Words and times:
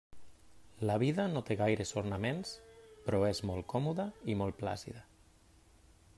La 0.89 0.95
vida 1.03 1.25
no 1.33 1.43
té 1.49 1.57
gaires 1.59 1.91
ornaments, 2.03 2.55
però 3.05 3.21
és 3.29 3.43
molt 3.51 3.69
còmoda 3.75 4.09
i 4.35 4.39
molt 4.43 4.61
plàcida. 4.65 5.07